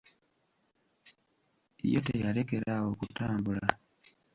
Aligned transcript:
Yo 1.91 1.99
teyalekera 2.05 2.69
awo 2.79 2.91
kutambula. 2.99 3.65